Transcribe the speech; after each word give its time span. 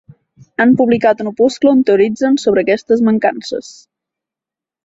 Han 0.63 0.71
publicat 0.79 1.19
un 1.25 1.29
opuscle 1.33 1.73
on 1.73 1.83
teoritzen 1.89 2.39
sobre 2.45 2.65
aquestes 2.67 3.07
mancances. 3.11 3.73